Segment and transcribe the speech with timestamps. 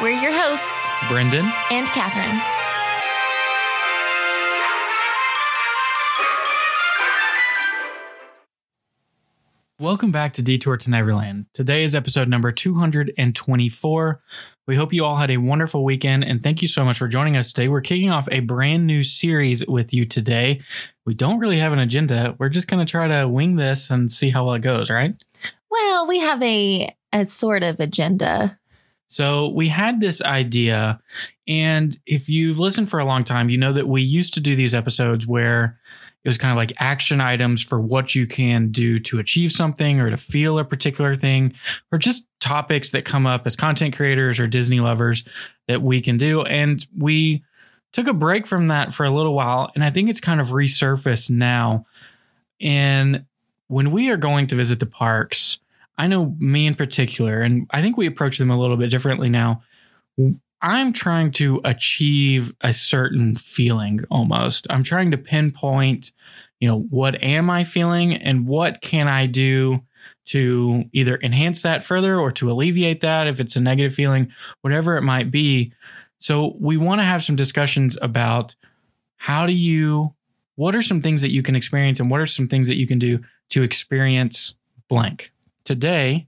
[0.00, 2.40] We're your hosts, Brendan and Catherine.
[9.80, 11.46] Welcome back to Detour to Neverland.
[11.52, 14.20] Today is episode number 224.
[14.68, 17.36] We hope you all had a wonderful weekend and thank you so much for joining
[17.36, 17.66] us today.
[17.66, 20.60] We're kicking off a brand new series with you today.
[21.06, 22.36] We don't really have an agenda.
[22.38, 25.20] We're just going to try to wing this and see how well it goes, right?
[25.68, 28.58] Well, we have a a sort of agenda.
[29.08, 31.00] So we had this idea,
[31.46, 34.54] and if you've listened for a long time, you know that we used to do
[34.54, 35.78] these episodes where
[36.24, 39.98] it was kind of like action items for what you can do to achieve something
[39.98, 41.54] or to feel a particular thing,
[41.90, 45.24] or just topics that come up as content creators or Disney lovers
[45.68, 46.42] that we can do.
[46.42, 47.44] And we
[47.92, 50.48] took a break from that for a little while, and I think it's kind of
[50.48, 51.86] resurfaced now.
[52.60, 53.24] And
[53.68, 55.60] when we are going to visit the parks,
[55.98, 59.28] I know me in particular, and I think we approach them a little bit differently
[59.28, 59.62] now.
[60.60, 64.66] I'm trying to achieve a certain feeling almost.
[64.70, 66.12] I'm trying to pinpoint,
[66.60, 69.80] you know, what am I feeling and what can I do
[70.26, 74.96] to either enhance that further or to alleviate that if it's a negative feeling, whatever
[74.96, 75.72] it might be.
[76.18, 78.54] So we want to have some discussions about
[79.16, 80.14] how do you
[80.56, 82.86] what are some things that you can experience and what are some things that you
[82.86, 84.54] can do to experience
[84.88, 85.32] blank
[85.68, 86.26] today,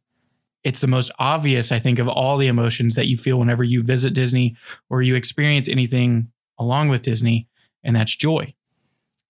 [0.62, 3.82] it's the most obvious, I think, of all the emotions that you feel whenever you
[3.82, 4.56] visit Disney
[4.90, 7.48] or you experience anything along with Disney,
[7.82, 8.54] and that's joy.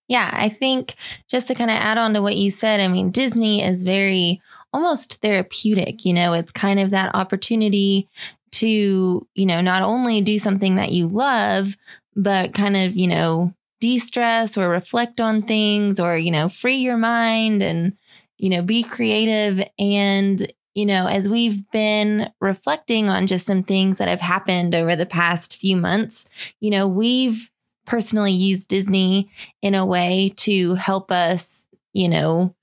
[0.09, 0.95] Yeah, I think
[1.29, 4.41] just to kind of add on to what you said, I mean, Disney is very
[4.73, 6.03] almost therapeutic.
[6.03, 8.09] You know, it's kind of that opportunity
[8.51, 11.77] to, you know, not only do something that you love,
[12.13, 16.75] but kind of, you know, de stress or reflect on things or, you know, free
[16.75, 17.93] your mind and,
[18.41, 19.63] you know, be creative.
[19.77, 24.95] And, you know, as we've been reflecting on just some things that have happened over
[24.95, 26.25] the past few months,
[26.59, 27.51] you know, we've
[27.85, 29.29] personally used Disney
[29.61, 32.55] in a way to help us, you know,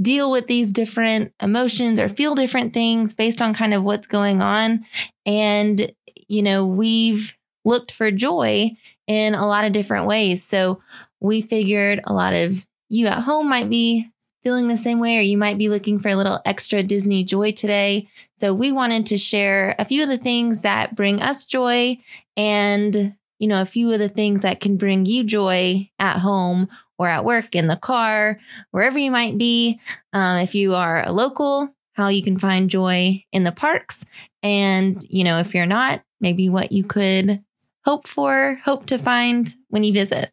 [0.00, 4.40] deal with these different emotions or feel different things based on kind of what's going
[4.40, 4.86] on.
[5.26, 5.92] And,
[6.26, 7.36] you know, we've
[7.66, 8.70] looked for joy
[9.06, 10.42] in a lot of different ways.
[10.42, 10.80] So
[11.20, 14.10] we figured a lot of you at home might be
[14.46, 17.50] feeling the same way, or you might be looking for a little extra Disney joy
[17.50, 18.06] today.
[18.36, 21.98] So we wanted to share a few of the things that bring us joy
[22.36, 26.68] and, you know, a few of the things that can bring you joy at home
[26.96, 28.38] or at work, in the car,
[28.70, 29.80] wherever you might be.
[30.12, 34.04] Um, if you are a local, how you can find joy in the parks.
[34.44, 37.42] And, you know, if you're not, maybe what you could
[37.84, 40.30] hope for, hope to find when you visit.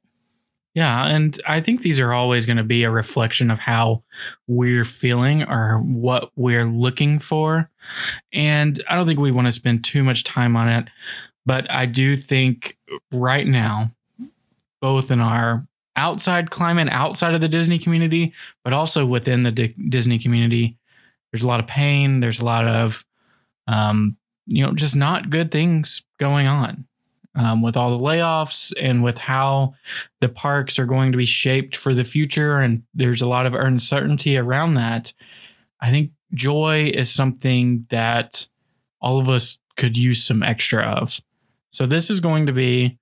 [0.76, 4.04] Yeah, and I think these are always going to be a reflection of how
[4.48, 7.70] we're feeling or what we're looking for.
[8.32, 10.90] And I don't think we want to spend too much time on it,
[11.46, 12.78] but I do think
[13.12, 13.92] right now,
[14.82, 18.34] both in our outside climate, outside of the Disney community,
[18.64, 20.78] but also within the D- Disney community,
[21.32, 22.20] there's a lot of pain.
[22.20, 23.06] There's a lot of,
[23.68, 24.18] um,
[24.48, 26.88] you know, just not good things going on
[27.36, 29.74] um, with all the layoffs and with how
[30.22, 32.60] the parks are going to be shaped for the future.
[32.60, 35.14] And there's a lot of uncertainty around that.
[35.80, 38.48] I think joy is something that
[39.02, 41.20] all of us could use some extra of.
[41.72, 43.00] So, this is going to be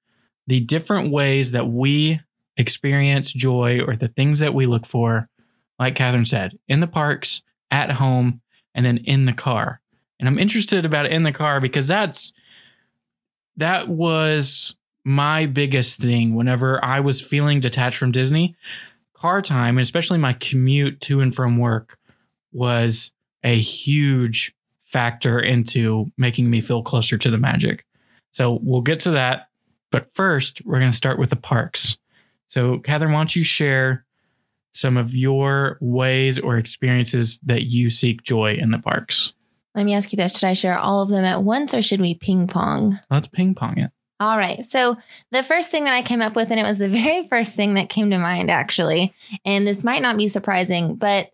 [0.47, 2.21] the different ways that we
[2.57, 5.29] experience joy or the things that we look for,
[5.77, 8.41] like Catherine said, in the parks, at home,
[8.73, 9.81] and then in the car.
[10.19, 12.33] And I'm interested about in the car because that's
[13.57, 18.55] that was my biggest thing whenever I was feeling detached from Disney.
[19.13, 21.97] Car time, and especially my commute to and from work,
[22.51, 23.11] was
[23.43, 24.53] a huge
[24.83, 27.85] factor into making me feel closer to the magic.
[28.31, 29.47] So we'll get to that.
[29.91, 31.97] But first, we're going to start with the parks.
[32.47, 34.05] So, Catherine, why don't you share
[34.73, 39.33] some of your ways or experiences that you seek joy in the parks?
[39.75, 40.33] Let me ask you this.
[40.37, 42.99] Should I share all of them at once or should we ping pong?
[43.09, 43.91] Let's ping pong it.
[44.19, 44.65] All right.
[44.65, 44.97] So,
[45.31, 47.73] the first thing that I came up with, and it was the very first thing
[47.73, 49.13] that came to mind, actually,
[49.45, 51.31] and this might not be surprising, but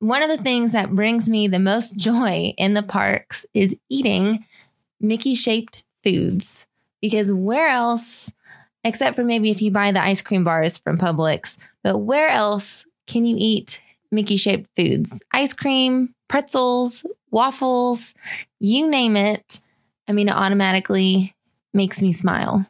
[0.00, 4.44] one of the things that brings me the most joy in the parks is eating
[5.00, 6.66] Mickey shaped foods.
[7.00, 8.32] because where else,
[8.82, 12.86] except for maybe if you buy the ice cream bars from Publix, but where else
[13.06, 15.22] can you eat Mickey shaped foods?
[15.32, 18.14] Ice cream, pretzels, waffles,
[18.58, 19.60] you name it.
[20.08, 21.34] I mean, it automatically
[21.72, 22.66] makes me smile.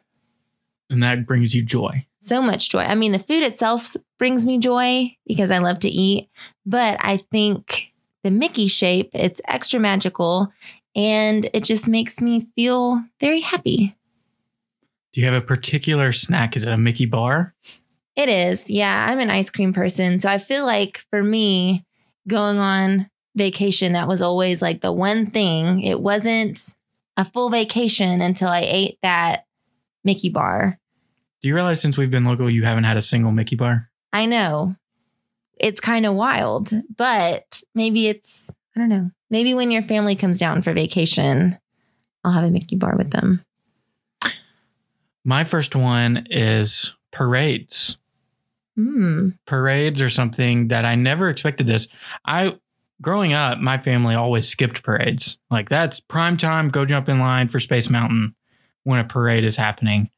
[0.89, 2.05] And that brings you joy.
[2.21, 2.81] So much joy.
[2.81, 6.29] I mean, the food itself brings me joy because I love to eat,
[6.65, 7.93] but I think
[8.23, 10.53] the Mickey shape, it's extra magical
[10.95, 13.95] and it just makes me feel very happy.
[15.13, 16.55] Do you have a particular snack?
[16.55, 17.53] Is it a Mickey bar?
[18.15, 18.69] It is.
[18.69, 20.19] Yeah, I'm an ice cream person.
[20.19, 21.85] So I feel like for me,
[22.27, 25.81] going on vacation, that was always like the one thing.
[25.81, 26.75] It wasn't
[27.17, 29.45] a full vacation until I ate that
[30.03, 30.79] Mickey bar.
[31.41, 33.89] Do you realize since we've been local, you haven't had a single Mickey bar?
[34.13, 34.75] I know.
[35.59, 39.11] It's kind of wild, but maybe it's, I don't know.
[39.29, 41.57] Maybe when your family comes down for vacation,
[42.23, 43.43] I'll have a Mickey bar with them.
[45.23, 47.97] My first one is parades.
[48.75, 49.29] Hmm.
[49.45, 51.87] Parades are something that I never expected this.
[52.25, 52.57] I
[53.01, 55.37] growing up, my family always skipped parades.
[55.49, 58.35] Like that's prime time, go jump in line for Space Mountain
[58.83, 60.09] when a parade is happening.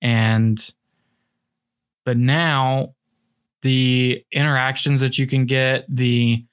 [0.00, 0.72] And
[2.04, 2.94] but now
[3.60, 6.44] the interactions that you can get, the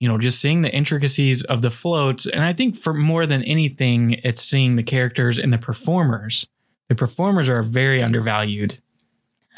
[0.00, 3.44] you know, just seeing the intricacies of the floats, and I think for more than
[3.44, 6.48] anything, it's seeing the characters and the performers.
[6.88, 8.80] The performers are a very undervalued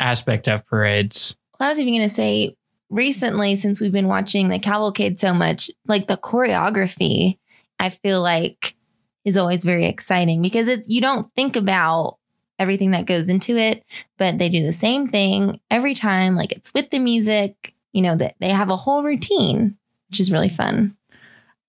[0.01, 1.37] aspect of parades.
[1.59, 2.57] Well, I was even going to say
[2.93, 7.39] recently, since we've been watching the cavalcade so much, like the choreography,
[7.81, 8.77] I feel like
[9.25, 12.19] is always very exciting because it's you don't think about
[12.59, 13.83] everything that goes into it,
[14.19, 16.37] but they do the same thing every time.
[16.37, 19.77] Like it's with the music, you know, that they have a whole routine,
[20.09, 20.97] which is really fun.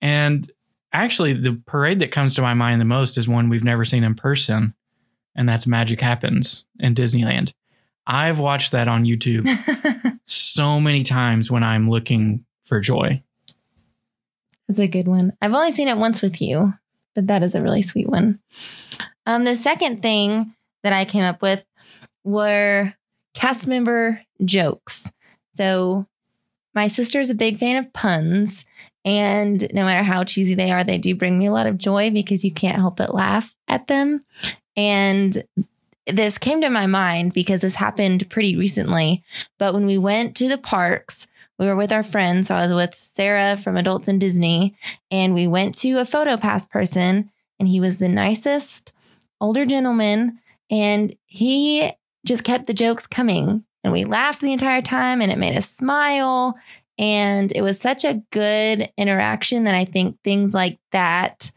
[0.01, 0.49] And
[0.91, 4.03] actually, the parade that comes to my mind the most is one we've never seen
[4.03, 4.73] in person,
[5.35, 7.53] and that's Magic Happens in Disneyland.
[8.05, 9.47] I've watched that on YouTube
[10.53, 13.23] so many times when I'm looking for joy.
[14.67, 15.33] That's a good one.
[15.41, 16.73] I've only seen it once with you,
[17.15, 18.39] but that is a really sweet one.
[19.25, 20.53] Um, the second thing
[20.83, 21.63] that I came up with
[22.23, 22.93] were
[23.33, 25.11] cast member jokes.
[25.55, 26.05] So
[26.75, 28.65] my sister is a big fan of puns,
[29.03, 32.11] and no matter how cheesy they are, they do bring me a lot of joy
[32.11, 34.21] because you can't help but laugh at them.
[34.75, 35.43] And
[36.07, 39.23] this came to my mind because this happened pretty recently.
[39.57, 41.27] But when we went to the parks,
[41.59, 42.47] we were with our friends.
[42.47, 44.75] So I was with Sarah from Adults in Disney,
[45.11, 48.91] and we went to a photo pass person, and he was the nicest
[49.39, 50.39] older gentleman.
[50.69, 51.91] And he
[52.25, 53.63] just kept the jokes coming.
[53.83, 56.57] And we laughed the entire time, and it made us smile.
[56.97, 61.51] And it was such a good interaction that I think things like that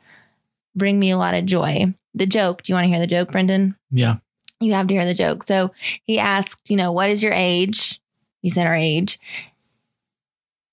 [0.74, 1.94] bring me a lot of joy.
[2.14, 3.76] The joke, do you want to hear the joke, Brendan?
[3.90, 4.16] Yeah.
[4.60, 5.42] You have to hear the joke.
[5.42, 5.72] So
[6.04, 8.00] he asked, you know, what is your age?
[8.40, 9.18] He said our age.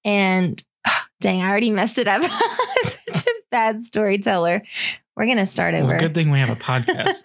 [0.06, 0.62] And
[1.22, 2.24] dang, I already messed it up.
[2.84, 4.64] Such a bad storyteller.
[5.16, 5.88] We're going to start over.
[5.88, 7.22] Well, good thing we have a podcast.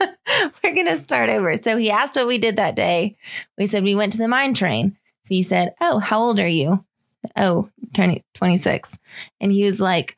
[0.62, 1.56] We're going to start over.
[1.56, 3.16] So he asked what we did that day.
[3.56, 4.96] We said we went to the mine train.
[5.22, 6.84] So he said, Oh, how old are you?
[7.36, 8.98] Oh, turning 26.
[9.40, 10.16] And he was like,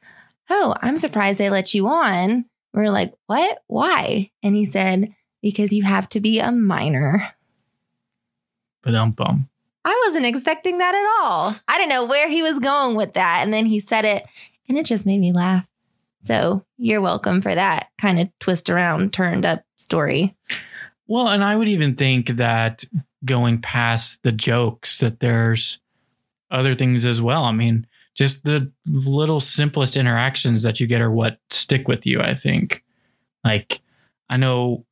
[0.49, 2.45] Oh, I'm surprised they let you on.
[2.75, 3.63] We are like, What?
[3.67, 4.31] Why?
[4.43, 7.35] And he said, Because you have to be a minor.
[8.83, 9.49] but bum.
[9.85, 11.57] I wasn't expecting that at all.
[11.67, 13.41] I didn't know where he was going with that.
[13.43, 14.27] And then he said it,
[14.69, 15.67] and it just made me laugh.
[16.27, 20.37] So you're welcome for that kind of twist around, turned up story.
[21.07, 22.85] Well, and I would even think that
[23.25, 25.79] going past the jokes, that there's
[26.51, 27.45] other things as well.
[27.45, 32.21] I mean, just the little simplest interactions that you get are what stick with you,
[32.21, 32.85] I think.
[33.45, 33.81] Like,
[34.29, 34.85] I know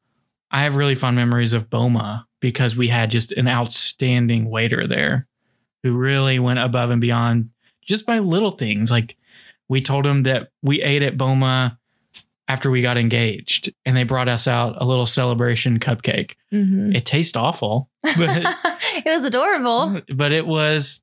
[0.51, 5.27] I have really fond memories of Boma because we had just an outstanding waiter there
[5.83, 7.51] who really went above and beyond
[7.83, 8.91] just by little things.
[8.91, 9.17] Like,
[9.69, 11.79] we told him that we ate at Boma
[12.49, 16.35] after we got engaged and they brought us out a little celebration cupcake.
[16.53, 16.97] Mhm.
[16.97, 18.15] It tastes awful, but
[18.97, 20.01] it was adorable.
[20.15, 21.03] but it was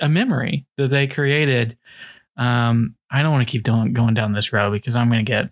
[0.00, 1.78] a memory that they created.
[2.36, 5.30] Um, I don't want to keep doing, going down this road because I'm going to
[5.30, 5.50] get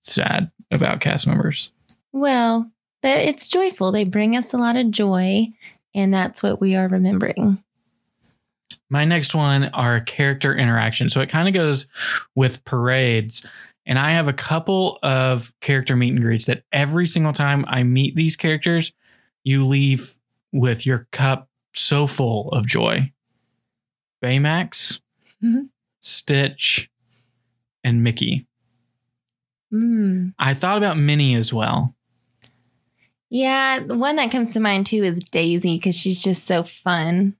[0.00, 1.70] sad about cast members.
[2.12, 2.70] Well,
[3.02, 3.92] but it's joyful.
[3.92, 5.48] They bring us a lot of joy,
[5.94, 7.62] and that's what we are remembering.
[8.88, 11.12] My next one are character interactions.
[11.12, 11.86] So it kind of goes
[12.34, 13.46] with parades.
[13.86, 17.84] And I have a couple of character meet and greets that every single time I
[17.84, 18.92] meet these characters,
[19.44, 20.16] you leave
[20.52, 23.12] with your cup so full of joy.
[24.22, 25.00] Baymax,
[25.42, 25.68] Mhm.
[26.00, 26.90] Stitch,
[27.84, 28.46] and Mickey.
[29.72, 30.34] Mm.
[30.38, 31.94] I thought about Minnie as well.
[33.30, 37.36] Yeah, the one that comes to mind too is Daisy because she's just so fun.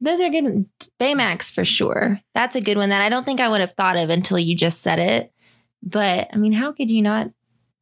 [0.00, 0.66] Those are good.
[0.98, 2.20] Baymax for sure.
[2.34, 4.56] That's a good one that I don't think I would have thought of until you
[4.56, 5.32] just said it.
[5.82, 7.30] But I mean, how could you not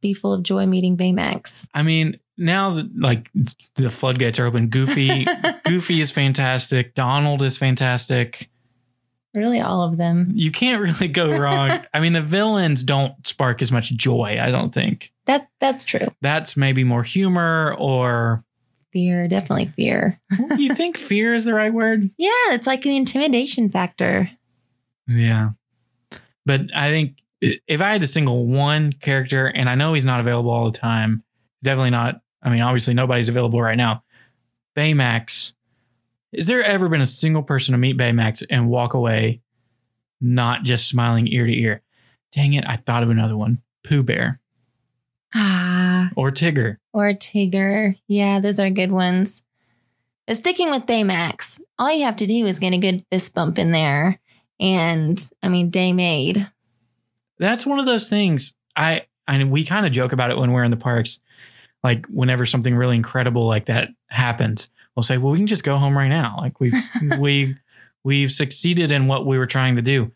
[0.01, 1.67] be full of joy meeting Baymax?
[1.75, 3.31] I mean, now that like
[3.77, 5.27] the floodgates are open, Goofy,
[5.65, 6.95] Goofy is fantastic.
[6.95, 8.51] Donald is fantastic.
[9.35, 10.33] Really, all of them.
[10.35, 11.71] You can't really go wrong.
[11.95, 14.39] I mean, the villains don't spark as much joy.
[14.41, 16.09] I don't think That that's true.
[16.23, 18.45] that's maybe more humor or
[18.93, 20.19] Fear, definitely fear.
[20.57, 22.09] you think fear is the right word?
[22.17, 24.31] Yeah, it's like the intimidation factor.
[25.07, 25.51] Yeah.
[26.47, 30.21] But I think if I had to single one character, and I know he's not
[30.21, 31.23] available all the time,
[31.63, 32.23] definitely not.
[32.43, 34.03] I mean, obviously nobody's available right now.
[34.75, 35.53] Baymax.
[36.33, 39.41] Is there ever been a single person to meet Baymax and walk away
[40.21, 41.83] not just smiling ear to ear?
[42.33, 43.63] Dang it, I thought of another one.
[43.85, 44.41] Pooh Bear
[45.35, 46.77] Ah, or Tigger.
[46.93, 47.97] or Tigger.
[48.07, 49.43] Yeah, those are good ones.
[50.27, 53.59] But sticking with Baymax, all you have to do is get a good fist bump
[53.59, 54.19] in there.
[54.61, 56.47] And I mean, day made.
[57.39, 58.55] That's one of those things.
[58.77, 61.21] I I we kind of joke about it when we're in the parks.
[61.85, 65.79] Like whenever something really incredible like that happens, we'll say, "Well, we can just go
[65.79, 66.75] home right now." Like we've
[67.21, 67.55] we
[68.03, 70.11] we've succeeded in what we were trying to do.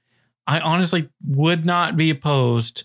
[0.44, 2.82] I honestly would not be opposed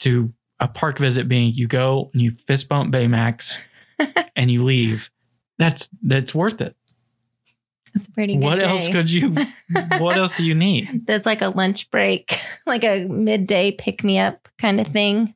[0.00, 0.30] to
[0.60, 3.60] a park visit being you go and you fist bump Baymax
[4.36, 5.10] and you leave.
[5.56, 6.76] That's that's worth it.
[7.94, 9.34] That's a pretty good What else could you?
[9.98, 11.06] What else do you need?
[11.06, 15.34] That's like a lunch break, like a midday pick me up kind of thing.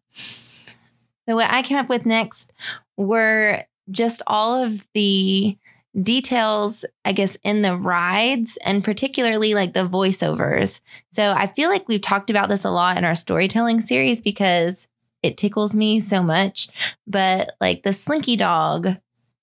[1.27, 2.53] So, what I came up with next
[2.97, 5.59] were just all of the
[6.01, 10.81] details, I guess, in the rides and particularly like the voiceovers.
[11.13, 14.89] So, I feel like we've talked about this a lot in our storytelling series because
[15.23, 16.69] it tickles me so much.
[17.07, 18.97] But like the Slinky Dog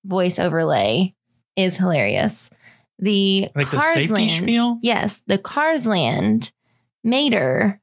[0.04, 1.16] voice overlay
[1.56, 2.50] is hilarious.
[3.00, 4.80] The Like Cars safety Land- spiel?
[4.82, 6.52] Yes, the Cars Land
[7.04, 7.82] Mater.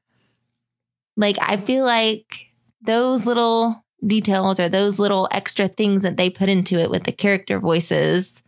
[1.17, 2.47] Like I feel like
[2.81, 7.11] those little details or those little extra things that they put into it with the
[7.11, 8.41] character voices,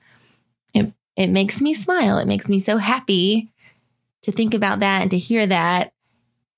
[0.74, 2.17] it it makes me smile.
[2.17, 3.51] It makes me so happy
[4.24, 5.93] to think about that and to hear that,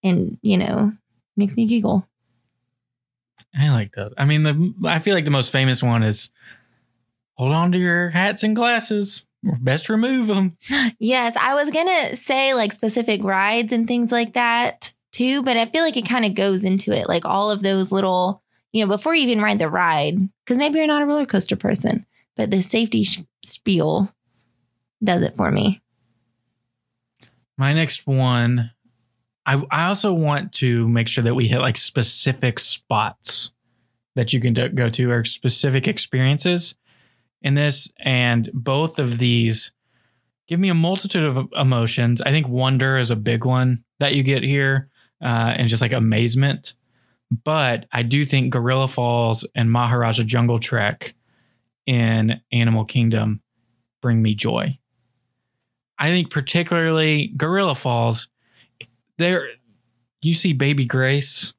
[0.04, 0.94] and you know,
[1.36, 2.08] makes me giggle.
[3.58, 4.14] I like those.
[4.18, 6.32] I mean, the I feel like the most famous one is
[7.36, 9.26] hold on to your hats and glasses.
[9.46, 10.58] Or best remove them.
[11.00, 15.66] Yes, I was gonna say like specific rides and things like that too, but I
[15.66, 18.43] feel like it kind of goes into it, like all of those little,
[18.74, 21.56] you know, before you even ride the ride, because maybe you're not a roller coaster
[21.56, 24.14] person, but the safety sh- spiel
[25.02, 25.82] does it for me.
[27.58, 28.72] My next one,
[29.46, 33.54] I I also want to make sure that we hit like specific spots
[34.16, 36.76] that you can go to or specific experiences
[37.42, 39.72] in this, and both of these
[40.48, 42.22] give me a multitude of emotions.
[42.22, 44.90] I think wonder is a big one that you get here,
[45.22, 46.74] uh, and just like amazement.
[47.44, 51.16] But I do think Gorilla Falls and Maharaja Jungle Trek
[51.86, 53.42] in Animal Kingdom
[54.02, 54.78] bring me joy.
[55.98, 58.28] I think particularly Gorilla Falls,
[59.18, 59.48] there
[60.22, 61.54] you see Baby Grace,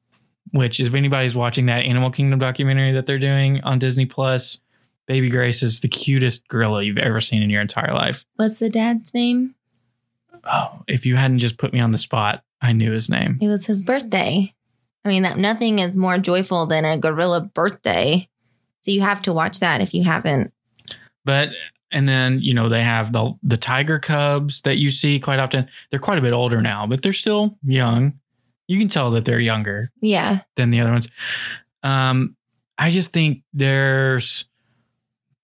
[0.51, 4.59] which is if anybody's watching that Animal Kingdom documentary that they're doing on Disney Plus,
[5.07, 8.25] Baby Grace is the cutest gorilla you've ever seen in your entire life.
[8.37, 9.55] What's the dad's name?
[10.45, 13.37] Oh, if you hadn't just put me on the spot, I knew his name.
[13.41, 14.54] It was his birthday.
[15.05, 18.27] I mean, that nothing is more joyful than a gorilla birthday.
[18.83, 20.51] So you have to watch that if you haven't.
[21.23, 21.49] But
[21.91, 25.67] and then you know they have the the tiger cubs that you see quite often.
[25.89, 28.19] They're quite a bit older now, but they're still young.
[28.67, 30.39] You can tell that they're younger Yeah.
[30.55, 31.07] than the other ones.
[31.83, 32.35] Um,
[32.79, 34.45] I just think there's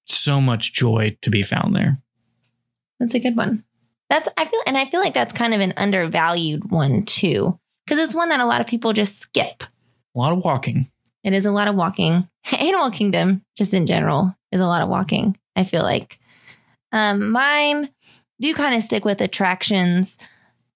[0.06, 2.01] so much joy to be found there.
[3.00, 3.63] That's a good one.
[4.10, 7.60] That's I feel and I feel like that's kind of an undervalued one too.
[7.85, 9.63] Because it's one that a lot of people just skip.
[9.63, 10.89] A lot of walking.
[11.23, 12.27] It is a lot of walking.
[12.59, 16.19] Animal Kingdom, just in general, is a lot of walking, I feel like.
[16.91, 17.89] Um, mine
[18.39, 20.17] do kind of stick with attractions.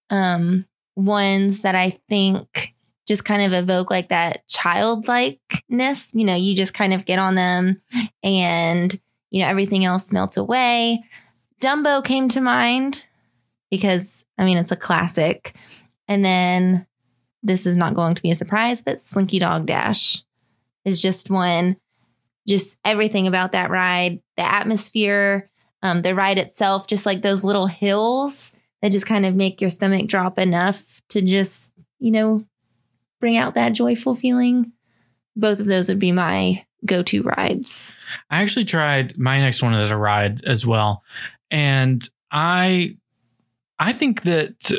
[0.09, 2.75] Um, ones that I think
[3.07, 6.13] just kind of evoke like that childlikeness.
[6.13, 7.81] You know, you just kind of get on them
[8.23, 8.99] and,
[9.31, 11.03] you know, everything else melts away.
[11.61, 13.05] Dumbo came to mind
[13.69, 15.55] because, I mean, it's a classic.
[16.07, 16.87] And then
[17.45, 20.23] this is not going to be a surprise, but Slinky Dog Dash
[20.83, 21.77] is just one.
[22.47, 25.49] Just everything about that ride, the atmosphere,
[25.81, 29.69] um, the ride itself, just like those little hills that just kind of make your
[29.69, 32.45] stomach drop enough to just, you know,
[33.19, 34.73] bring out that joyful feeling.
[35.35, 37.95] both of those would be my go-to rides.
[38.29, 41.03] I actually tried my next one as a ride as well.
[41.51, 42.97] And I
[43.79, 44.71] I think that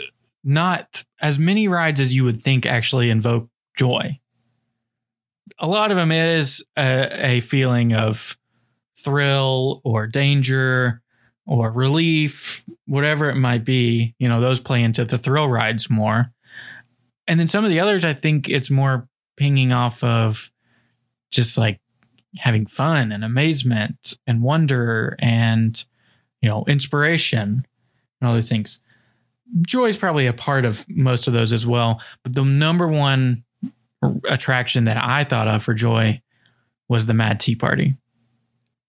[0.46, 4.18] not as many rides as you would think actually invoke joy.
[5.58, 8.38] A lot of them is a, a feeling of
[8.96, 11.02] thrill or danger
[11.46, 14.14] or relief, whatever it might be.
[14.18, 16.32] You know, those play into the thrill rides more.
[17.26, 20.50] And then some of the others, I think it's more pinging off of
[21.32, 21.80] just like
[22.36, 25.84] having fun and amazement and wonder and,
[26.40, 27.66] you know, inspiration
[28.20, 28.80] and other things.
[29.62, 32.00] Joy is probably a part of most of those as well.
[32.22, 33.44] But the number one
[34.28, 36.20] attraction that I thought of for joy
[36.88, 37.96] was the Mad Tea Party.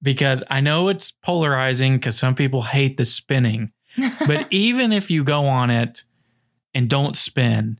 [0.01, 3.71] Because I know it's polarizing because some people hate the spinning.
[4.27, 6.03] But even if you go on it
[6.75, 7.79] and don't spin,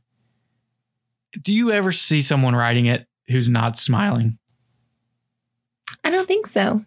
[1.40, 4.38] do you ever see someone riding it who's not smiling?
[6.02, 6.84] I don't think so.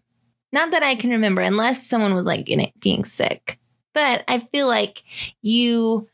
[0.51, 3.57] Not that I can remember, unless someone was like in it being sick.
[3.93, 5.03] But I feel like
[5.41, 6.07] you,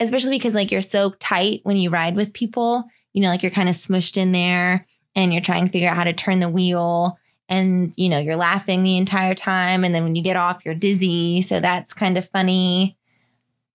[0.00, 3.50] especially because like you're so tight when you ride with people, you know, like you're
[3.50, 6.48] kind of smushed in there and you're trying to figure out how to turn the
[6.48, 9.82] wheel and, you know, you're laughing the entire time.
[9.82, 11.42] And then when you get off, you're dizzy.
[11.42, 12.96] So that's kind of funny.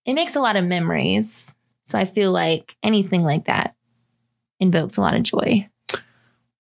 [0.06, 1.54] It makes a lot of memories.
[1.86, 3.76] So I feel like anything like that
[4.60, 5.68] invokes a lot of joy.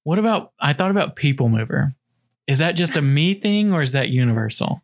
[0.03, 1.95] What about, I thought about People Mover.
[2.45, 4.82] Is that just a me thing or is that universal?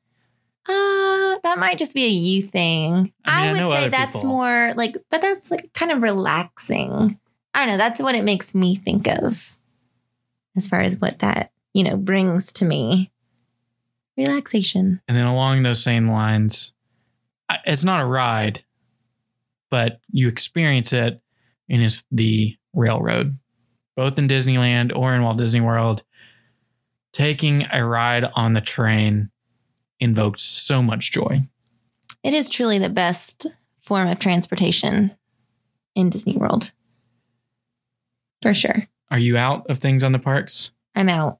[1.44, 3.14] That might just be a you thing.
[3.26, 4.30] I I, mean, I would say that's people.
[4.30, 7.20] more like, but that's like kind of relaxing.
[7.54, 7.78] I don't know.
[7.78, 9.58] That's what it makes me think of
[10.56, 13.12] as far as what that, you know, brings to me.
[14.18, 15.02] Relaxation.
[15.08, 16.74] And then along those same lines,
[17.66, 18.64] it's not a ride,
[19.72, 21.22] but you experience it
[21.70, 23.38] and it's the railroad,
[23.96, 26.04] both in Disneyland or in Walt Disney World.
[27.14, 29.32] Taking a ride on the train
[30.00, 31.44] invokes so much joy.
[32.24, 33.48] It is truly the best
[33.82, 35.16] form of transportation
[35.96, 36.72] in Disney World.
[38.42, 38.88] For sure.
[39.12, 40.72] Are you out of things on the parks?
[40.96, 41.40] I'm out.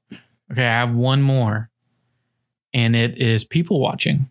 [0.50, 1.70] Okay, I have one more,
[2.74, 4.28] and it is people watching.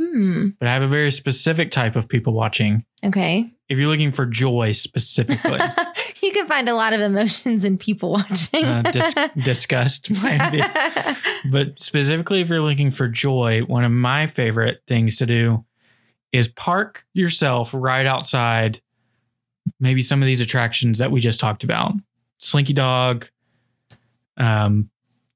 [0.00, 0.48] Hmm.
[0.58, 2.84] But I have a very specific type of people watching.
[3.04, 3.50] Okay.
[3.68, 5.60] If you're looking for joy specifically,
[6.24, 8.64] you can find a lot of emotions in people watching.
[8.64, 10.62] uh, dis- disgust might be.
[11.50, 15.64] But specifically, if you're looking for joy, one of my favorite things to do
[16.32, 18.80] is park yourself right outside
[19.78, 21.92] maybe some of these attractions that we just talked about
[22.38, 23.28] Slinky Dog,
[24.36, 24.90] um,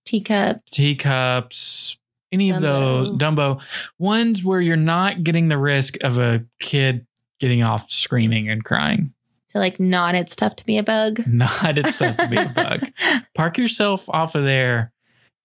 [0.04, 0.64] Teacup.
[0.66, 1.98] teacups,
[2.32, 3.60] any of those, Dumbo,
[3.98, 7.06] ones where you're not getting the risk of a kid
[7.38, 9.12] getting off screaming and crying.
[9.48, 11.22] So like not it's tough to be a bug.
[11.26, 12.90] Not it's tough to be a bug.
[13.34, 14.92] Park yourself off of there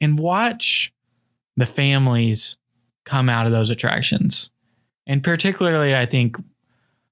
[0.02, 0.94] and watch
[1.56, 2.58] the families
[3.06, 4.52] come out of those attractions.
[5.08, 6.38] And particularly, I think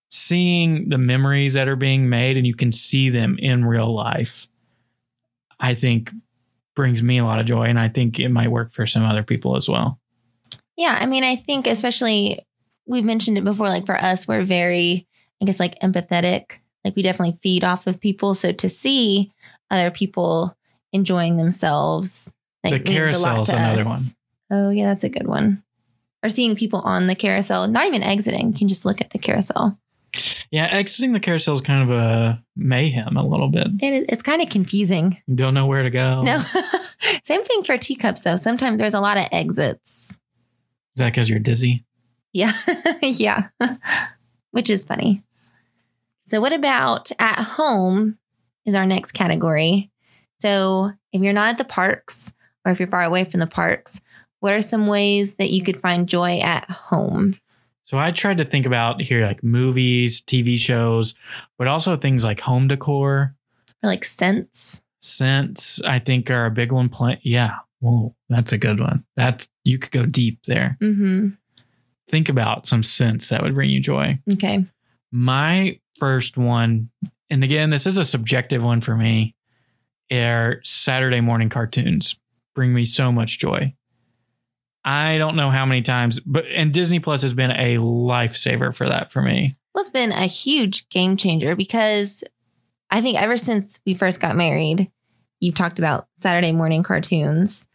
[0.10, 4.48] seeing the memories that are being made and you can see them in real life,
[5.60, 6.12] I think
[6.76, 7.64] brings me a lot of joy.
[7.64, 10.00] And I think it might work for some other people as well.
[10.76, 12.46] Yeah, I mean, I think especially
[12.86, 13.70] we've mentioned it before.
[13.70, 15.08] Like for us, we're very,
[15.42, 16.60] I guess, like empathetic.
[16.84, 18.34] Like we definitely feed off of people.
[18.34, 19.32] So to see
[19.70, 20.58] other people
[20.94, 22.32] enjoying themselves,
[22.64, 23.86] like, The lot to another us.
[23.86, 24.02] one.
[24.52, 25.64] Oh yeah, that's a good one.
[26.24, 29.18] Or seeing people on the carousel, not even exiting, you can just look at the
[29.18, 29.80] carousel.
[30.52, 33.68] Yeah, exiting the carousel is kind of a mayhem a little bit.
[33.82, 35.18] It is, it's kind of confusing.
[35.26, 36.22] You don't know where to go.
[36.22, 36.44] No,
[37.24, 38.36] same thing for teacups though.
[38.36, 40.10] Sometimes there's a lot of exits.
[40.10, 40.18] Is
[40.98, 41.86] that because you're dizzy?
[42.34, 42.54] Yeah.
[43.02, 43.48] yeah.
[44.52, 45.24] Which is funny.
[46.32, 48.18] So, what about at home
[48.66, 49.92] is our next category.
[50.40, 52.32] So, if you're not at the parks
[52.64, 54.00] or if you're far away from the parks,
[54.40, 57.38] what are some ways that you could find joy at home?
[57.84, 61.16] So I tried to think about here like movies, TV shows,
[61.58, 63.36] but also things like home decor,
[63.84, 64.82] Or like scents?
[65.02, 65.82] scents.
[65.82, 66.88] I think are a big one.
[66.88, 67.58] Play, yeah.
[67.82, 69.04] Whoa, that's a good one.
[69.18, 70.78] That's you could go deep there.
[70.82, 71.32] Mm-hmm.
[72.08, 74.18] Think about some scents that would bring you joy.
[74.32, 74.66] Okay.
[75.12, 76.90] My first one,
[77.30, 79.36] and again, this is a subjective one for me,
[80.12, 82.20] are Saturday morning cartoons.
[82.56, 83.76] Bring me so much joy.
[84.84, 88.90] I don't know how many times, but and Disney Plus has been a lifesaver for
[88.90, 89.56] that for me.
[89.76, 92.24] Well, it's been a huge game changer because
[92.90, 94.90] I think ever since we first got married,
[95.40, 97.68] you've talked about Saturday morning cartoons.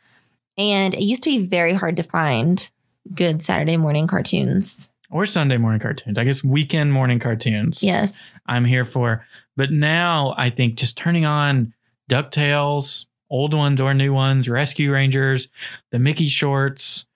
[0.59, 2.69] And it used to be very hard to find
[3.15, 4.91] good Saturday morning cartoons.
[5.11, 6.19] Or Sunday morning cartoons.
[6.19, 7.83] I guess weekend morning cartoons.
[7.83, 8.41] Yes.
[8.47, 9.25] I'm here for.
[9.57, 11.75] But now I think just turning on
[12.11, 15.49] DuckTales, old ones or new ones, Rescue Rangers,
[15.91, 17.07] the Mickey shorts,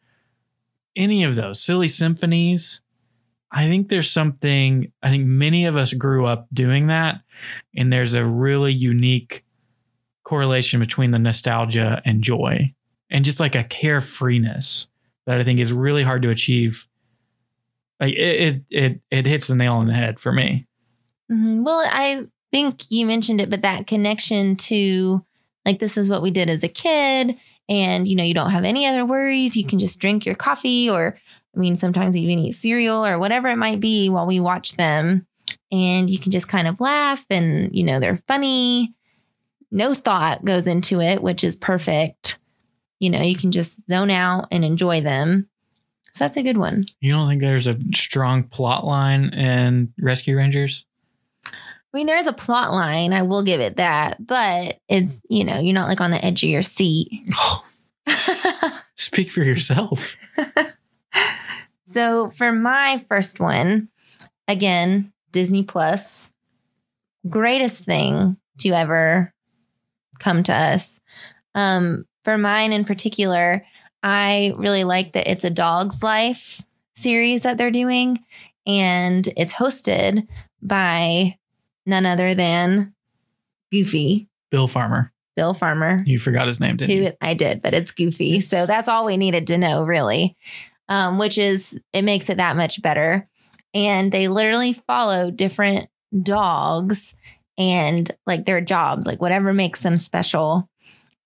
[0.97, 2.83] any of those, Silly Symphonies.
[3.53, 7.21] I think there's something, I think many of us grew up doing that.
[7.77, 9.45] And there's a really unique
[10.25, 12.73] correlation between the nostalgia and joy
[13.11, 14.87] and just like a carefreeness
[15.27, 16.87] that I think is really hard to achieve.
[18.01, 20.67] Like it, it, it, it hits the nail on the head for me.
[21.31, 21.65] Mhm.
[21.65, 25.25] Well, I think you mentioned it, but that connection to
[25.67, 27.37] like this is what we did as a kid,
[27.69, 29.57] and you know, you don't have any other worries.
[29.57, 31.19] You can just drink your coffee, or
[31.55, 34.77] I mean, sometimes you even eat cereal or whatever it might be while we watch
[34.77, 35.27] them.
[35.71, 38.95] And you can just kind of laugh, and you know, they're funny.
[39.71, 42.39] No thought goes into it, which is perfect.
[42.99, 45.50] You know, you can just zone out and enjoy them.
[46.13, 46.85] So that's a good one.
[47.01, 50.85] You don't think there's a strong plot line in Rescue Rangers?
[51.93, 53.13] I mean, there is a plot line.
[53.13, 56.45] I will give it that, but it's you know you're not like on the edge
[56.45, 57.29] of your seat.
[58.97, 60.17] Speak for yourself.
[61.93, 63.89] so for my first one,
[64.47, 66.33] again, Disney Plus,
[67.29, 69.33] greatest thing to ever
[70.21, 71.01] come to us.
[71.55, 73.65] Um, for mine in particular,
[74.03, 76.63] I really like that it's a dog's life
[76.95, 78.25] series that they're doing,
[78.67, 80.27] and it's hosted
[80.63, 81.37] by
[81.87, 82.95] none other than
[83.73, 85.13] Goofy, Bill Farmer.
[85.37, 85.99] Bill Farmer.
[86.05, 87.13] You forgot his name, didn't you?
[87.21, 88.41] I did, but it's goofy.
[88.41, 90.37] So that's all we needed to know, really.
[90.89, 93.29] Um, which is it makes it that much better.
[93.73, 95.89] And they literally follow different
[96.23, 97.15] dogs
[97.57, 100.69] and like their jobs, like whatever makes them special.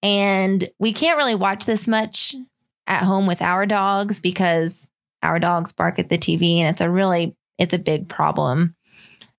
[0.02, 2.37] And we can't really watch this much
[2.86, 4.90] at home with our dogs because
[5.22, 8.74] our dogs bark at the TV and it's a really it's a big problem.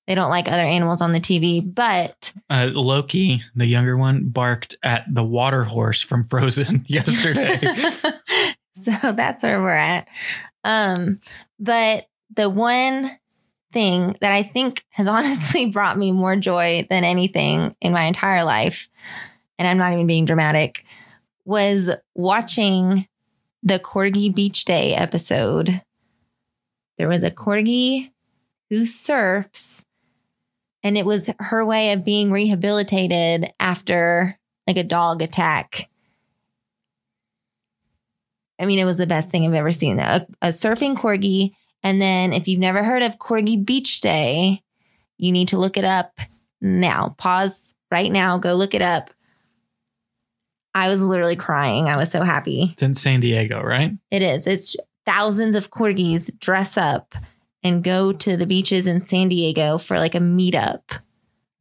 [0.08, 4.76] They don't like other animals on the TV, but Uh, Loki, the younger one, barked
[4.84, 7.60] at the water horse from Frozen yesterday.
[8.76, 10.08] so that's where we're at.
[10.64, 11.20] Um,
[11.60, 13.12] but the one
[13.74, 18.44] thing that I think has honestly brought me more joy than anything in my entire
[18.44, 18.90] life,
[19.58, 20.86] and I'm not even being dramatic,
[21.46, 23.08] was watching
[23.66, 25.82] the Corgi Beach Day episode.
[27.00, 28.12] There was a corgi
[28.70, 29.84] who surfs,
[30.84, 35.90] and it was her way of being rehabilitated after like a dog attack.
[38.60, 40.00] I mean, it was the best thing I've ever seen.
[40.00, 41.56] A, a surfing corgi.
[41.84, 44.64] And then if you've never heard of Corgi Beach Day,
[45.18, 46.20] you need to look it up
[46.62, 47.16] now.
[47.18, 49.12] Pause right now, go look it up.
[50.76, 51.88] I was literally crying.
[51.88, 52.70] I was so happy.
[52.74, 53.94] it's in San Diego, right?
[54.12, 54.46] It is.
[54.46, 57.16] It's thousands of corgis dress up
[57.64, 61.00] and go to the beaches in San Diego for like a meetup.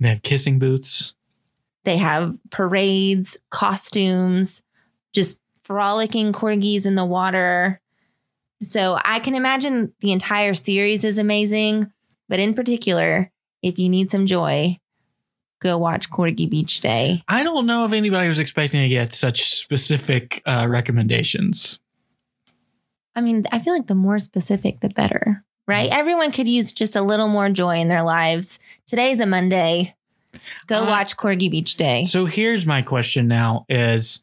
[0.00, 1.14] They have kissing booths.
[1.84, 4.62] They have parades, costumes,
[5.12, 7.80] just frolicking corgis in the water.
[8.62, 11.92] So I can imagine the entire series is amazing,
[12.28, 13.30] but in particular,
[13.62, 14.78] if you need some joy,
[15.64, 17.24] go watch Corgi Beach Day.
[17.26, 21.80] I don't know if anybody was expecting to get such specific uh, recommendations.
[23.16, 25.88] I mean, I feel like the more specific, the better, right?
[25.90, 28.58] Everyone could use just a little more joy in their lives.
[28.86, 29.94] Today's a Monday.
[30.66, 32.04] Go Uh, watch Corgi Beach Day.
[32.04, 34.22] So here's my question now is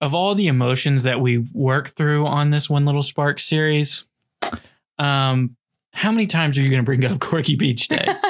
[0.00, 4.06] of all the emotions that we work through on this one little spark series,
[4.98, 5.56] um,
[5.92, 8.06] how many times are you going to bring up Corgi Beach Day?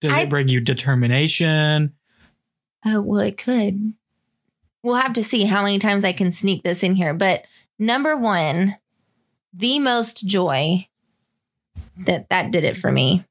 [0.00, 1.92] Does I- it bring you determination?
[2.84, 3.94] Oh, well, it could.
[4.82, 7.12] We'll have to see how many times I can sneak this in here.
[7.12, 7.44] But
[7.78, 8.76] number one,
[9.52, 10.88] the most joy
[11.98, 13.24] that that did it for me.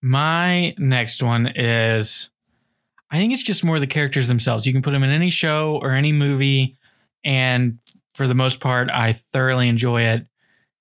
[0.00, 2.30] My next one is
[3.10, 4.66] I think it's just more the characters themselves.
[4.66, 6.76] You can put them in any show or any movie,
[7.24, 7.78] and
[8.14, 10.26] for the most part, I thoroughly enjoy it.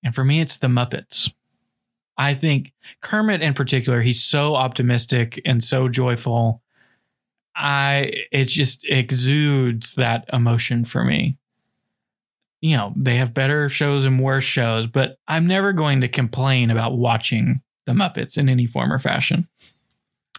[0.04, 1.32] And for me, it's the Muppets.
[2.17, 6.62] I think Kermit in particular, he's so optimistic and so joyful.
[7.56, 11.38] I it just exudes that emotion for me.
[12.62, 16.69] You know, they have better shows and worse shows, but I'm never going to complain
[16.69, 19.47] about watching the Muppets in any form or fashion.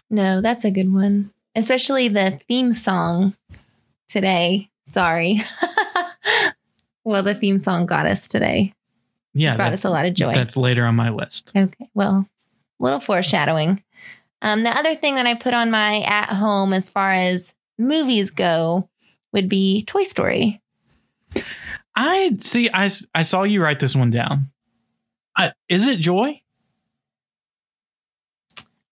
[0.09, 1.31] No, that's a good one.
[1.55, 3.35] Especially the theme song
[4.07, 4.69] today.
[4.85, 5.41] Sorry.
[7.03, 8.73] well, the theme song got us today.
[9.33, 10.33] Yeah, brought that's, us a lot of joy.
[10.33, 11.51] that's later on my list.
[11.55, 11.89] Okay.
[11.93, 12.27] Well,
[12.79, 13.83] little foreshadowing.
[14.41, 18.29] Um, the other thing that I put on my at home as far as movies
[18.29, 18.89] go
[19.31, 20.61] would be Toy Story.
[21.95, 22.69] I see.
[22.73, 24.51] I I saw you write this one down.
[25.35, 26.41] I, is it joy?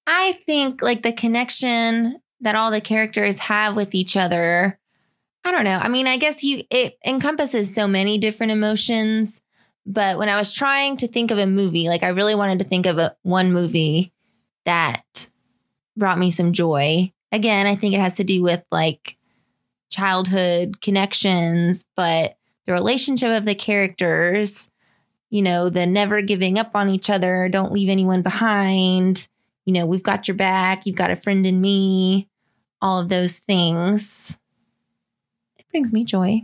[0.08, 4.80] I think like the connection that all the characters have with each other.
[5.44, 5.80] I don't know.
[5.82, 9.41] I mean, I guess you it encompasses so many different emotions,
[9.86, 12.66] but when I was trying to think of a movie, like I really wanted to
[12.66, 14.14] think of a one movie
[14.66, 15.30] that
[15.98, 17.12] brought me some joy.
[17.32, 19.18] Again, I think it has to do with like
[19.90, 24.70] childhood connections, but the relationship of the characters,
[25.30, 29.28] you know, the never giving up on each other, don't leave anyone behind,
[29.66, 32.30] you know, we've got your back, you've got a friend in me,
[32.82, 34.38] all of those things.
[35.58, 36.42] It brings me joy.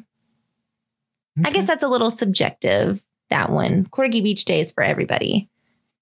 [1.43, 3.85] I guess that's a little subjective, that one.
[3.85, 5.49] Corgi Beach Day is for everybody.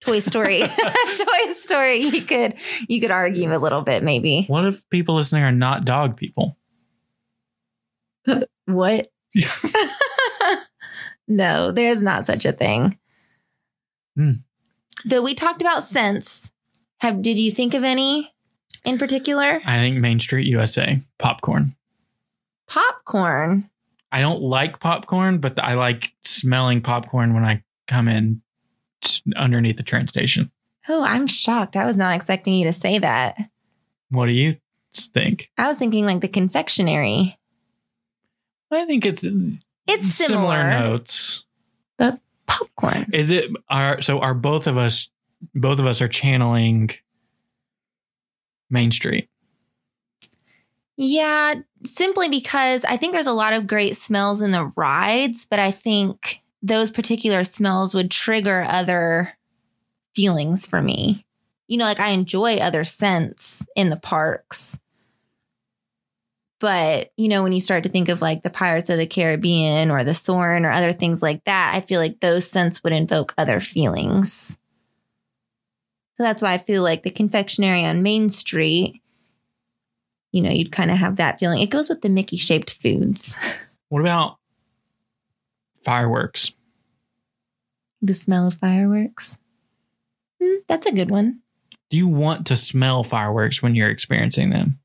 [0.02, 0.60] Toy Story.
[1.18, 2.56] Toy Story, you could
[2.88, 4.46] you could argue a little bit maybe.
[4.48, 6.58] What if people listening are not dog people?
[8.68, 9.12] What?
[11.28, 12.98] no, there's not such a thing.
[14.16, 14.32] Hmm.
[15.06, 16.52] Though we talked about scents.
[16.98, 18.34] Have did you think of any
[18.84, 19.62] in particular?
[19.66, 21.76] I think Main Street USA popcorn.
[22.68, 23.70] Popcorn.
[24.16, 28.42] I don't like popcorn, but I like smelling popcorn when I come in
[29.36, 30.52] underneath the train station.
[30.88, 31.76] Oh, I'm shocked.
[31.76, 33.36] I was not expecting you to say that.
[34.12, 34.56] What do you
[34.96, 35.52] think?
[35.58, 37.38] I was thinking like the confectionery.
[38.72, 41.44] I think it's mm, It's similar, notes.
[41.98, 43.08] but popcorn.
[43.12, 45.10] Is it are so are both of us
[45.54, 46.92] both of us are channeling
[48.70, 49.28] Main Street.
[50.98, 55.60] Yeah, simply because I think there's a lot of great smells in the rides, but
[55.60, 59.38] I think those particular smells would trigger other
[60.16, 61.26] feelings for me.
[61.68, 64.80] You know, like I enjoy other scents in the parks.
[66.60, 69.92] But, you know, when you start to think of like the Pirates of the Caribbean
[69.92, 73.34] or the Soarin' or other things like that, I feel like those scents would invoke
[73.38, 74.58] other feelings.
[76.18, 79.02] So that's why I feel like the confectionery on Main Street
[80.36, 81.62] you know, you'd kind of have that feeling.
[81.62, 83.34] It goes with the Mickey shaped foods.
[83.88, 84.38] What about
[85.82, 86.54] fireworks?
[88.02, 89.38] The smell of fireworks.
[90.44, 91.40] Hmm, that's a good one.
[91.90, 94.78] Do you want to smell fireworks when you're experiencing them?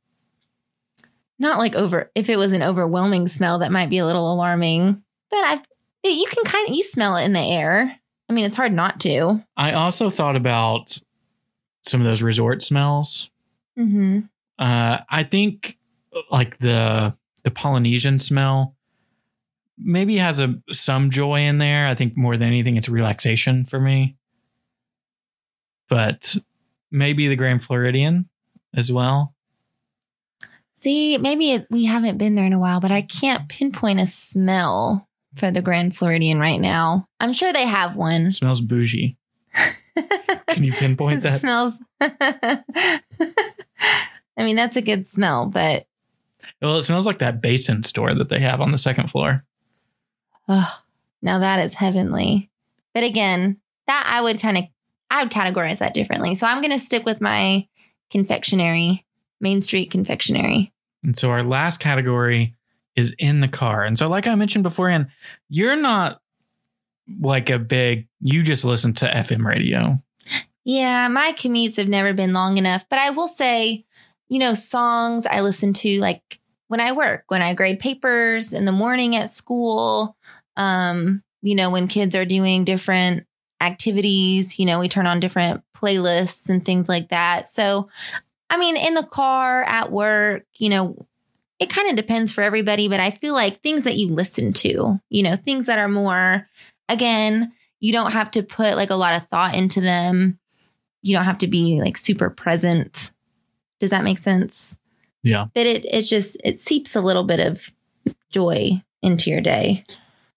[1.41, 5.03] Not like over, if it was an overwhelming smell, that might be a little alarming.
[5.31, 5.61] But I,
[6.05, 7.99] you can kind of, you smell it in the air.
[8.29, 9.43] I mean, it's hard not to.
[9.57, 10.97] I also thought about
[11.89, 13.31] some of those resort smells.
[13.77, 14.21] Mm-hmm.
[14.61, 15.79] Uh, I think
[16.31, 18.77] like the the Polynesian smell
[19.79, 21.87] maybe has a some joy in there.
[21.87, 24.17] I think more than anything, it's relaxation for me.
[25.89, 26.37] But
[26.91, 28.29] maybe the Grand Floridian
[28.75, 29.35] as well.
[30.73, 34.07] See, maybe it, we haven't been there in a while, but I can't pinpoint a
[34.07, 37.09] smell for the Grand Floridian right now.
[37.19, 38.27] I'm sure they have one.
[38.29, 39.17] It smells bougie.
[40.49, 41.41] Can you pinpoint It that?
[41.41, 41.81] smells.
[44.41, 45.87] I mean, that's a good smell, but
[46.63, 49.45] Well, it smells like that basin store that they have on the second floor.
[50.49, 50.81] oh,
[51.23, 52.51] now that is heavenly.
[52.95, 54.65] But again, that I would kind of,
[55.11, 56.35] I would categorize that differently.
[56.35, 57.69] So I'm going to stick with my
[58.11, 59.05] confectionery,
[59.41, 60.73] Main Street confectionery.
[61.05, 62.55] And so our last category
[62.97, 63.85] is in the car.
[63.85, 65.09] And so, like I mentioned beforehand,
[65.49, 66.21] you're not
[67.21, 70.03] like a big, you just listen to FM radio.
[70.65, 73.85] Yeah, my commutes have never been long enough, but I will say,
[74.31, 78.65] you know, songs I listen to like when I work, when I grade papers in
[78.65, 80.17] the morning at school,
[80.57, 83.27] um, you know, when kids are doing different
[83.61, 87.49] activities, you know, we turn on different playlists and things like that.
[87.49, 87.91] So,
[88.49, 91.07] I mean, in the car, at work, you know,
[91.59, 94.99] it kind of depends for everybody, but I feel like things that you listen to,
[95.11, 96.49] you know, things that are more,
[96.89, 100.39] again, you don't have to put like a lot of thought into them
[101.03, 103.13] you don't have to be like super present.
[103.81, 104.79] Does that make sense?
[105.23, 105.47] Yeah.
[105.55, 107.71] But it it's just it seeps a little bit of
[108.31, 109.85] joy into your day.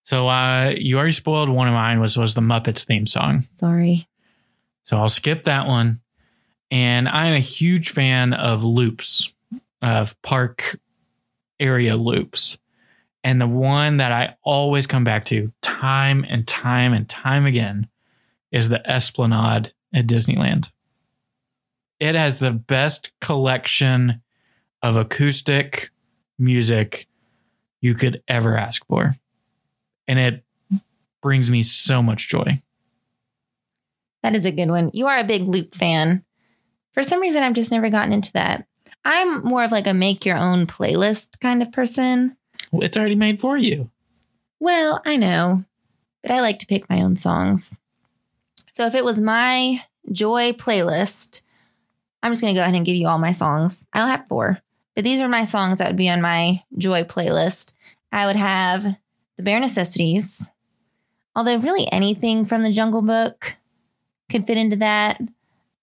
[0.06, 3.46] So, uh, you already spoiled one of mine, which was the Muppets theme song.
[3.52, 4.08] Sorry.
[4.82, 6.02] So I'll skip that one.
[6.72, 9.32] And I'm a huge fan of loops,
[9.82, 10.78] of park
[11.60, 12.58] area loops.
[13.24, 17.88] And the one that I always come back to time and time and time again
[18.52, 20.70] is the Esplanade at Disneyland.
[22.04, 24.22] It has the best collection
[24.82, 25.90] of acoustic
[26.38, 27.08] music
[27.80, 29.16] you could ever ask for.
[30.06, 30.44] And it
[31.22, 32.62] brings me so much joy.
[34.22, 34.92] That is a good one.
[34.94, 36.26] You are a big loop fan.
[36.94, 38.68] For some reason I've just never gotten into that.
[39.06, 42.36] I'm more of like a make your own playlist kind of person.
[42.74, 43.90] Well, It's already made for you.
[44.60, 45.64] Well, I know,
[46.22, 47.78] but I like to pick my own songs.
[48.74, 51.44] So if it was my joy playlist,
[52.24, 53.86] I'm just going to go ahead and give you all my songs.
[53.94, 54.60] I'll have four,
[54.96, 57.76] but these are my songs that would be on my joy playlist.
[58.12, 58.84] I would have
[59.38, 60.50] The Bare Necessities,
[61.36, 63.58] although really anything from the Jungle Book
[64.32, 65.22] could fit into that.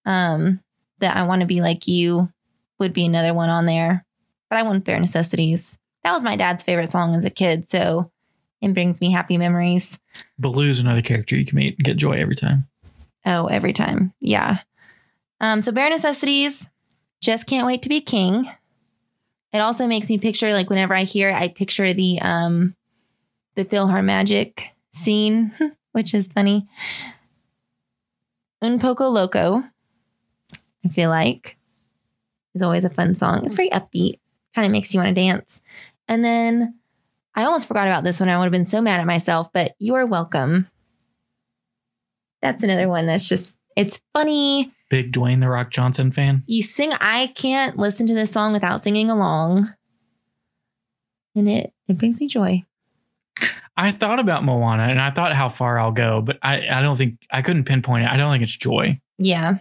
[0.06, 0.60] Um,
[1.00, 2.32] that I want to be like you
[2.78, 4.04] would be another one on there,
[4.48, 5.78] but I want Bare Necessities.
[6.04, 8.10] That was my dad's favorite song as a kid, so
[8.60, 9.98] it brings me happy memories.
[10.38, 12.66] Baloo's another character you can meet and get joy every time.
[13.26, 14.14] Oh, every time.
[14.20, 14.58] Yeah.
[15.40, 16.68] Um, so bare necessities,
[17.20, 18.50] just can't wait to be king.
[19.52, 22.76] It also makes me picture like whenever I hear it, I picture the um
[23.56, 25.52] the PhilharMagic scene,
[25.92, 26.68] which is funny.
[28.62, 29.64] Un poco loco,
[30.84, 31.56] I feel like,
[32.54, 33.44] is always a fun song.
[33.44, 34.18] It's very upbeat,
[34.54, 35.62] kind of makes you want to dance.
[36.08, 36.74] And then
[37.34, 38.28] I almost forgot about this one.
[38.28, 40.68] I would have been so mad at myself, but you're welcome.
[42.42, 44.72] That's another one that's just, it's funny.
[44.90, 46.42] Big Dwayne the Rock Johnson fan.
[46.46, 49.72] You sing, I can't listen to this song without singing along.
[51.34, 52.64] And it, it brings me joy.
[53.76, 56.96] I thought about Moana and I thought how far I'll go, but I, I don't
[56.96, 58.10] think I couldn't pinpoint it.
[58.10, 59.58] I don't think it's joy Yeah.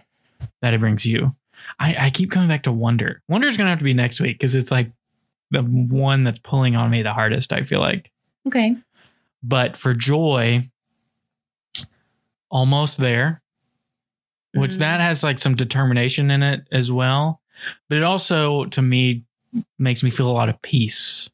[0.60, 1.34] that it brings you.
[1.78, 3.22] I, I keep coming back to Wonder.
[3.28, 4.90] Wonder's gonna have to be next week because it's like
[5.50, 8.10] the one that's pulling on me the hardest, I feel like.
[8.46, 8.76] Okay.
[9.42, 10.68] But for joy,
[12.50, 13.40] almost there,
[14.54, 14.78] which Mhm.
[14.78, 17.40] that has like some determination in it as well.
[17.88, 19.24] But it also, to me,
[19.78, 21.28] makes me feel a lot of peace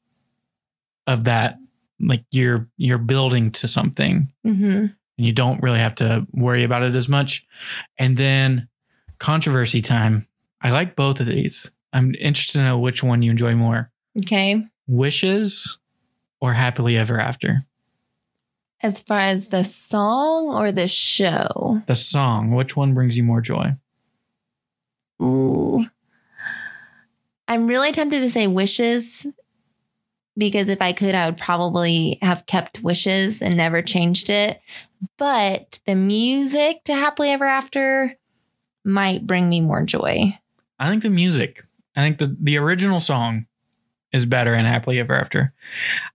[1.06, 1.58] of that.
[2.00, 4.64] Like you're you're building to something Mm-hmm.
[4.66, 7.46] and you don't really have to worry about it as much.
[7.98, 8.68] And then
[9.18, 10.26] controversy time.
[10.60, 11.70] I like both of these.
[11.92, 13.90] I'm interested to know which one you enjoy more.
[14.18, 14.62] Okay.
[14.86, 15.78] Wishes
[16.40, 17.64] or happily ever after?
[18.82, 21.82] As far as the song or the show?
[21.86, 23.74] The song, which one brings you more joy?
[25.20, 25.86] Ooh.
[27.48, 29.26] I'm really tempted to say wishes
[30.36, 34.60] because if I could, I would probably have kept wishes and never changed it.
[35.16, 38.14] But the music to Happily Ever After
[38.84, 40.38] might bring me more joy.
[40.78, 41.64] I think the music.
[41.94, 43.46] I think the the original song
[44.12, 45.54] is better in Happily Ever After.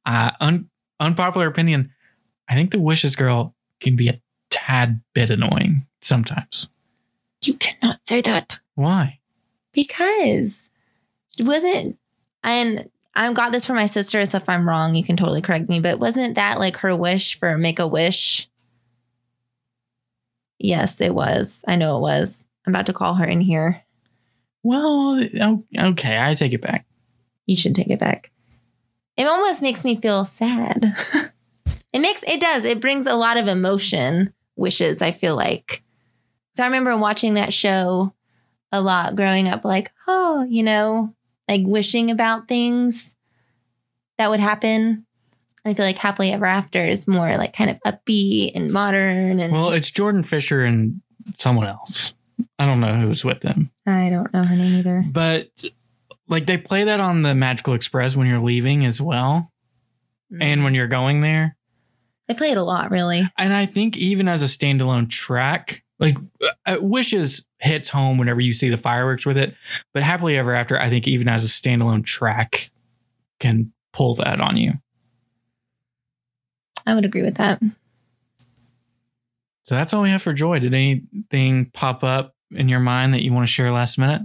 [0.05, 0.69] Uh, un,
[0.99, 1.91] unpopular opinion.
[2.47, 4.15] I think the Wishes girl can be a
[4.49, 6.67] tad bit annoying sometimes.
[7.43, 9.19] You cannot say that Why?
[9.73, 10.67] because
[11.39, 11.97] wasn't
[12.43, 15.67] and I got this from my sister, so if I'm wrong, you can totally correct
[15.67, 15.81] me.
[15.81, 18.49] But wasn't that like her wish for make a wish?
[20.59, 21.63] Yes, it was.
[21.67, 22.45] I know it was.
[22.65, 23.83] I'm about to call her in here.
[24.63, 25.21] Well,
[25.77, 26.85] okay, I take it back.
[27.47, 28.31] You should take it back.
[29.17, 30.95] It almost makes me feel sad.
[31.93, 32.65] it makes it does.
[32.65, 35.83] It brings a lot of emotion, wishes, I feel like.
[36.53, 38.13] So I remember watching that show
[38.71, 41.13] a lot growing up, like, oh, you know,
[41.47, 43.15] like wishing about things
[44.17, 45.05] that would happen.
[45.65, 49.53] I feel like happily ever after is more like kind of upbeat and modern and
[49.53, 51.01] Well, it's Jordan Fisher and
[51.37, 52.13] someone else.
[52.57, 55.05] I don't know who's with them, I don't know her name either.
[55.07, 55.63] but
[56.27, 59.51] like they play that on the Magical Express when you're leaving as well,
[60.39, 61.55] and when you're going there.
[62.31, 63.29] I play it a lot, really.
[63.37, 66.15] And I think even as a standalone track, like
[66.65, 69.53] uh, Wishes hits home whenever you see the fireworks with it.
[69.93, 72.71] But Happily Ever After, I think even as a standalone track
[73.41, 74.71] can pull that on you.
[76.87, 77.61] I would agree with that.
[79.63, 80.59] So that's all we have for Joy.
[80.59, 84.21] Did anything pop up in your mind that you want to share last minute?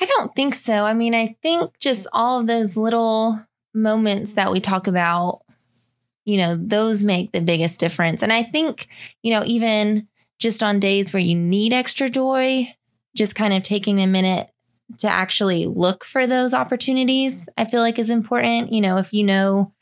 [0.00, 0.86] I don't think so.
[0.86, 3.38] I mean, I think just all of those little
[3.74, 5.42] moments that we talk about,
[6.24, 8.22] you know, those make the biggest difference.
[8.22, 8.88] And I think,
[9.22, 10.08] you know, even
[10.38, 12.74] just on days where you need extra joy,
[13.16, 14.50] just kind of taking a minute
[14.98, 18.72] to actually look for those opportunities, I feel like is important.
[18.72, 19.72] You know, if you know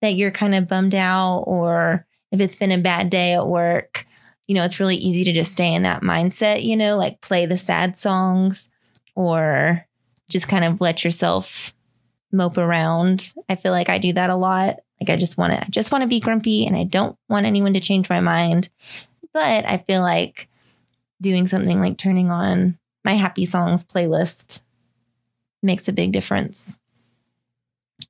[0.00, 4.06] that you're kind of bummed out or if it's been a bad day at work,
[4.46, 7.46] you know, it's really easy to just stay in that mindset, you know, like play
[7.46, 8.70] the sad songs
[9.14, 9.86] or
[10.30, 11.74] just kind of let yourself
[12.32, 13.32] mope around.
[13.48, 14.80] I feel like I do that a lot.
[15.00, 17.46] Like I just want to I just want to be grumpy and I don't want
[17.46, 18.68] anyone to change my mind.
[19.32, 20.48] But I feel like
[21.20, 24.62] doing something like turning on my happy songs playlist
[25.62, 26.78] makes a big difference.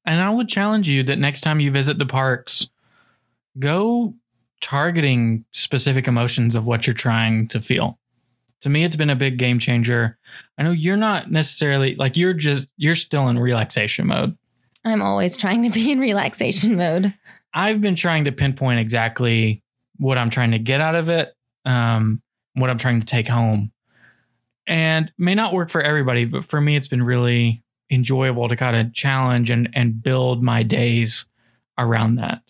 [0.05, 2.68] And I would challenge you that next time you visit the parks,
[3.59, 4.14] go
[4.61, 7.99] targeting specific emotions of what you're trying to feel.
[8.62, 10.18] To me, it's been a big game changer.
[10.59, 14.36] I know you're not necessarily like you're just, you're still in relaxation mode.
[14.84, 17.14] I'm always trying to be in relaxation mode.
[17.52, 19.62] I've been trying to pinpoint exactly
[19.96, 22.22] what I'm trying to get out of it, um,
[22.54, 23.72] what I'm trying to take home.
[24.66, 28.76] and may not work for everybody, but for me, it's been really enjoyable to kind
[28.76, 31.24] of challenge and and build my days
[31.78, 32.42] around that.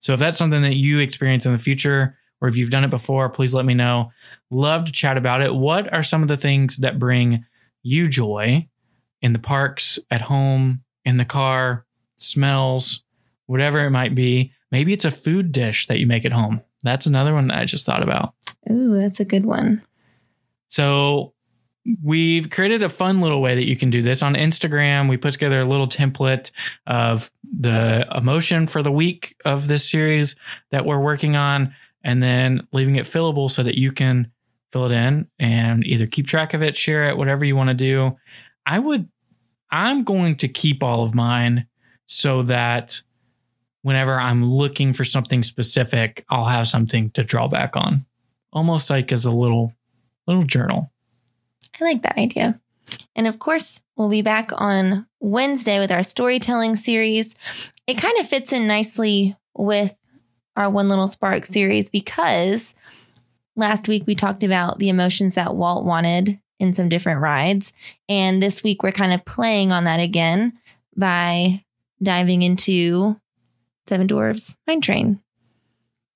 [0.00, 2.90] So if that's something that you experience in the future, or if you've done it
[2.90, 4.12] before, please let me know.
[4.50, 5.54] Love to chat about it.
[5.54, 7.44] What are some of the things that bring
[7.82, 8.68] you joy
[9.22, 11.84] in the parks, at home, in the car,
[12.16, 13.02] smells,
[13.46, 14.52] whatever it might be?
[14.70, 16.60] Maybe it's a food dish that you make at home.
[16.82, 18.34] That's another one that I just thought about.
[18.70, 19.82] Ooh, that's a good one.
[20.68, 21.32] So
[22.02, 25.08] we've created a fun little way that you can do this on Instagram.
[25.08, 26.50] We put together a little template
[26.86, 30.36] of the emotion for the week of this series
[30.70, 31.74] that we're working on,
[32.04, 34.30] and then leaving it fillable so that you can
[34.72, 37.74] fill it in and either keep track of it, share it, whatever you want to
[37.74, 38.16] do.
[38.64, 39.08] I would,
[39.70, 41.66] I'm going to keep all of mine
[42.06, 43.00] so that
[43.82, 48.04] whenever I'm looking for something specific, I'll have something to draw back on,
[48.52, 49.72] almost like as a little,
[50.26, 50.90] little journal.
[51.80, 52.60] I like that idea.
[53.14, 57.34] And of course, we'll be back on Wednesday with our storytelling series.
[57.86, 59.96] It kind of fits in nicely with
[60.56, 62.74] our One Little Spark series because
[63.56, 67.72] last week we talked about the emotions that Walt wanted in some different rides.
[68.08, 70.52] And this week we're kind of playing on that again
[70.96, 71.64] by
[72.02, 73.18] diving into
[73.88, 75.20] Seven Dwarfs Mine Train.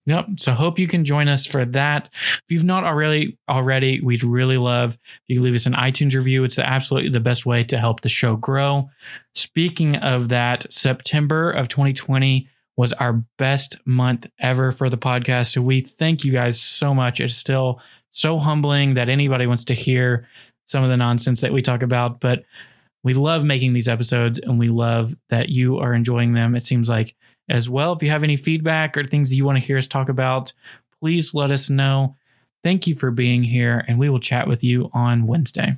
[0.06, 0.26] Yep.
[0.36, 2.10] So hope you can join us for that.
[2.12, 6.44] If you've not already already, we'd really love if you leave us an iTunes review.
[6.44, 8.90] It's absolutely the best way to help the show grow.
[9.34, 15.52] Speaking of that, September of 2020 was our best month ever for the podcast.
[15.52, 17.20] So we thank you guys so much.
[17.20, 17.80] It's still
[18.14, 20.28] so humbling that anybody wants to hear
[20.66, 22.44] some of the nonsense that we talk about, but
[23.02, 26.54] we love making these episodes and we love that you are enjoying them.
[26.54, 27.16] It seems like
[27.48, 27.92] as well.
[27.92, 30.52] If you have any feedback or things that you want to hear us talk about,
[31.00, 32.14] please let us know.
[32.62, 35.76] Thank you for being here, and we will chat with you on Wednesday.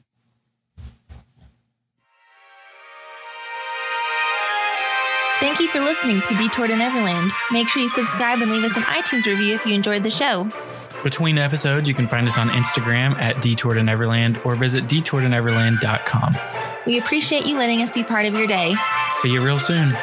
[5.41, 7.33] Thank you for listening to Detour in Neverland.
[7.51, 10.53] Make sure you subscribe and leave us an iTunes review if you enjoyed the show.
[11.07, 16.35] Between episodes, you can find us on Instagram at Detour to Neverland or visit detourtoneverland.com.
[16.85, 18.75] We appreciate you letting us be part of your day.
[19.23, 19.97] See you real soon.